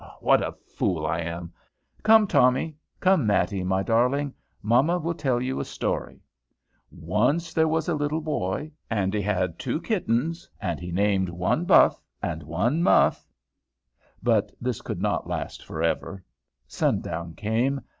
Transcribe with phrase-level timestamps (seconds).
[0.19, 1.53] "What a fool I am!
[2.01, 2.75] Come, Tommy.
[2.99, 4.33] Come, Matty, my darling.
[4.63, 6.23] Mamma will tell you a story.
[6.89, 10.49] Once there was a little boy, and he had two kittens.
[10.59, 13.27] And he named one Buff and one Muff"
[14.23, 16.23] But this could not last for ever.
[16.65, 17.81] Sundown came.